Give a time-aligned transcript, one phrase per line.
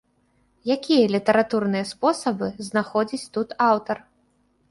[0.75, 3.97] Якія літаратурныя спосабы знаходзіць тут аўтар?